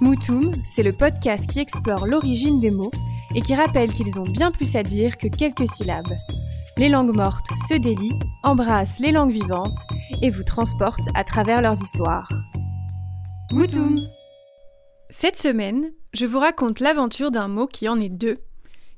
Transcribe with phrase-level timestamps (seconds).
[0.00, 2.92] Moutoum, c'est le podcast qui explore l'origine des mots
[3.34, 6.14] et qui rappelle qu'ils ont bien plus à dire que quelques syllabes.
[6.76, 9.78] Les langues mortes se délient, embrassent les langues vivantes
[10.22, 12.28] et vous transportent à travers leurs histoires.
[13.50, 14.00] Moutoum
[15.10, 18.36] Cette semaine, je vous raconte l'aventure d'un mot qui en est deux,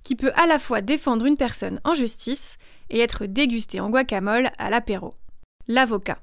[0.04, 2.58] qui peut à la fois défendre une personne en justice
[2.90, 5.14] et être dégusté en guacamole à l'apéro.
[5.66, 6.18] L'avocat.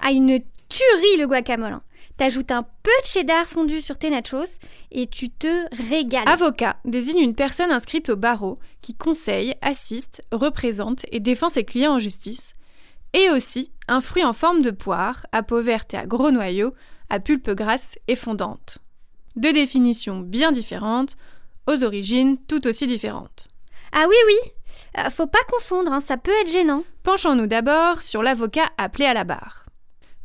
[0.00, 0.40] Ah, une
[0.70, 1.80] tuerie le guacamole.
[2.16, 4.58] T'ajoutes un peu de cheddar fondu sur tes nachos
[4.90, 6.28] et tu te régales.
[6.28, 11.94] Avocat désigne une personne inscrite au barreau qui conseille, assiste, représente et défend ses clients
[11.94, 12.52] en justice,
[13.12, 16.74] et aussi un fruit en forme de poire, à peau verte et à gros noyaux,
[17.10, 18.78] à pulpe grasse et fondante.
[19.36, 21.16] Deux définitions bien différentes,
[21.66, 23.48] aux origines tout aussi différentes.
[23.92, 24.50] Ah oui, oui.
[24.98, 26.84] Euh, faut pas confondre, hein, ça peut être gênant.
[27.02, 29.66] Penchons-nous d'abord sur l'avocat appelé à la barre.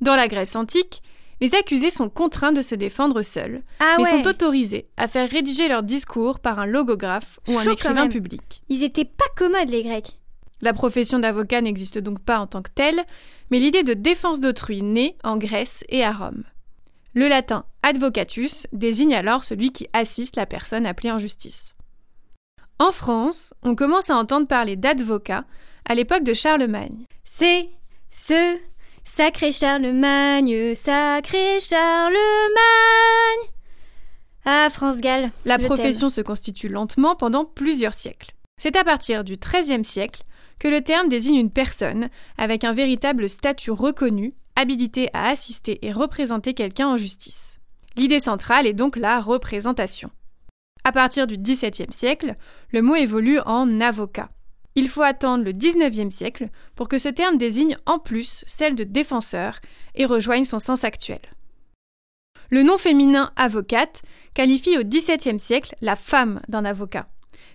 [0.02, 1.02] Dans la Grèce antique,
[1.42, 4.10] les accusés sont contraints de se défendre seuls, Ah mais ouais.
[4.10, 8.64] sont autorisés à faire rédiger leur discours par un logographe ou un Chaud écrivain public.
[8.70, 10.20] Ils étaient pas commodes les Grecs.
[10.62, 13.04] La profession d'avocat n'existe donc pas en tant que telle,
[13.52, 16.44] mais l'idée de défense d'autrui naît en Grèce et à Rome.
[17.14, 21.74] Le latin advocatus désigne alors celui qui assiste la personne appelée en justice.
[22.80, 25.44] En France, on commence à entendre parler d'avocat
[25.90, 27.06] à l'époque de Charlemagne.
[27.24, 27.70] C'est
[28.10, 28.58] ce
[29.08, 32.12] sacré Charlemagne, sacré Charlemagne.
[34.46, 35.32] Ah, France Gall.
[35.46, 38.34] La profession se constitue lentement pendant plusieurs siècles.
[38.62, 40.24] C'est à partir du XIIIe siècle
[40.60, 45.92] que le terme désigne une personne avec un véritable statut reconnu, habilité à assister et
[45.92, 47.60] représenter quelqu'un en justice.
[47.96, 50.12] L'idée centrale est donc la représentation.
[50.84, 52.36] À partir du XVIIe siècle,
[52.72, 54.30] le mot évolue en avocat.
[54.78, 58.84] Il faut attendre le XIXe siècle pour que ce terme désigne en plus celle de
[58.84, 59.60] défenseur
[59.96, 61.20] et rejoigne son sens actuel.
[62.52, 64.04] Le nom féminin avocate
[64.36, 67.08] qualifie au XVIIe siècle la femme d'un avocat.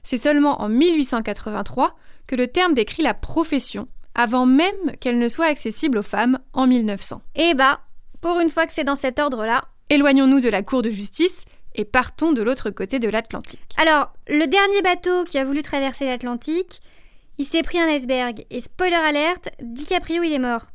[0.02, 1.94] C'est seulement en 1883
[2.26, 6.66] que le terme décrit la profession, avant même qu'elle ne soit accessible aux femmes en
[6.66, 7.22] 1900.
[7.36, 7.82] Eh bah,
[8.20, 9.62] pour une fois que c'est dans cet ordre-là.
[9.90, 11.44] Éloignons-nous de la Cour de justice
[11.76, 13.60] et partons de l'autre côté de l'Atlantique.
[13.76, 16.80] Alors, le dernier bateau qui a voulu traverser l'Atlantique,
[17.38, 18.44] il s'est pris un iceberg.
[18.50, 20.66] Et spoiler alerte, DiCaprio il est mort.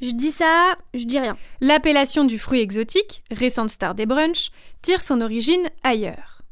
[0.00, 1.36] Je dis ça, je dis rien.
[1.60, 4.50] L'appellation du fruit exotique, récente star des brunchs,
[4.82, 6.42] tire son origine ailleurs.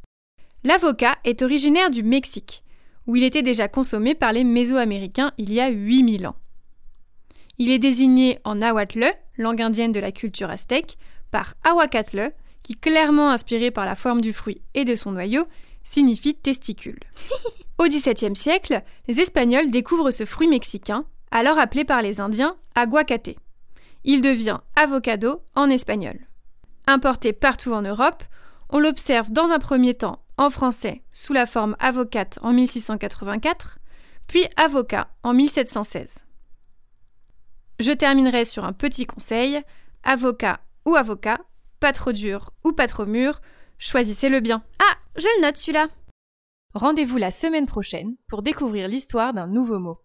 [0.65, 2.65] L'avocat est originaire du Mexique,
[3.07, 6.37] où il était déjà consommé par les Mésoaméricains il y a 8000 ans.
[7.59, 10.97] Il est désigné en nahuatl, langue indienne de la culture aztèque,
[11.31, 12.33] par ahuacatl,
[12.63, 15.47] qui, clairement inspiré par la forme du fruit et de son noyau,
[15.85, 16.99] signifie testicule.
[17.85, 23.37] Au XVIIe siècle, les Espagnols découvrent ce fruit mexicain, alors appelé par les Indiens aguacate.
[24.05, 26.19] Il devient avocado en espagnol.
[26.87, 28.25] Importé partout en Europe,
[28.71, 33.79] on l'observe dans un premier temps en français sous la forme avocate en 1684,
[34.29, 36.25] puis avocat en 1716.
[37.81, 39.61] Je terminerai sur un petit conseil,
[40.05, 41.39] avocat ou avocat,
[41.81, 43.43] pas trop dur ou pas trop mûr,
[43.77, 44.63] choisissez-le bien.
[44.79, 45.89] Ah, je le note celui-là.
[46.75, 50.01] Rendez-vous la semaine prochaine pour découvrir l'histoire d'un nouveau mot.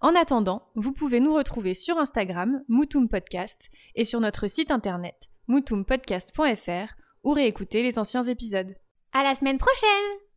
[0.00, 5.28] En attendant, vous pouvez nous retrouver sur Instagram, Moutoum Podcast, et sur notre site internet,
[5.48, 6.94] moutoumpodcast.fr,
[7.24, 8.76] ou réécouter les anciens épisodes.
[9.14, 10.29] À la semaine prochaine